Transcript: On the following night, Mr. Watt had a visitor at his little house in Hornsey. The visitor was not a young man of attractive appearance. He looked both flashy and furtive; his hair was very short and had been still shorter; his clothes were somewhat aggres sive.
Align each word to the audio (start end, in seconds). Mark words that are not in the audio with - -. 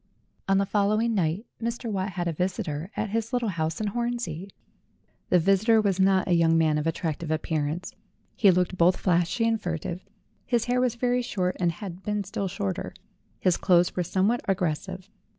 On 0.47 0.57
the 0.57 0.65
following 0.65 1.13
night, 1.13 1.45
Mr. 1.61 1.87
Watt 1.87 2.13
had 2.13 2.27
a 2.27 2.33
visitor 2.33 2.89
at 2.97 3.11
his 3.11 3.31
little 3.31 3.49
house 3.49 3.79
in 3.79 3.85
Hornsey. 3.85 4.49
The 5.29 5.37
visitor 5.37 5.79
was 5.79 5.99
not 5.99 6.27
a 6.27 6.33
young 6.33 6.57
man 6.57 6.79
of 6.79 6.87
attractive 6.87 7.29
appearance. 7.29 7.93
He 8.35 8.49
looked 8.49 8.79
both 8.79 8.97
flashy 8.97 9.47
and 9.47 9.61
furtive; 9.61 10.03
his 10.43 10.65
hair 10.65 10.81
was 10.81 10.95
very 10.95 11.21
short 11.21 11.55
and 11.59 11.71
had 11.71 12.01
been 12.01 12.23
still 12.23 12.47
shorter; 12.47 12.95
his 13.39 13.57
clothes 13.57 13.95
were 13.95 14.01
somewhat 14.01 14.41
aggres 14.47 14.79
sive. 14.79 15.07